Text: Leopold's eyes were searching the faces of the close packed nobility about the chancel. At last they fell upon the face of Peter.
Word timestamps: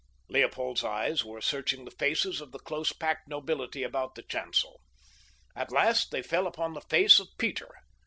Leopold's 0.29 0.83
eyes 0.83 1.23
were 1.23 1.41
searching 1.41 1.85
the 1.85 1.91
faces 1.91 2.41
of 2.41 2.51
the 2.51 2.57
close 2.57 2.91
packed 2.91 3.27
nobility 3.27 3.83
about 3.83 4.15
the 4.15 4.23
chancel. 4.23 4.81
At 5.55 5.71
last 5.71 6.09
they 6.09 6.23
fell 6.23 6.47
upon 6.47 6.73
the 6.73 6.81
face 6.81 7.19
of 7.19 7.27
Peter. 7.37 7.69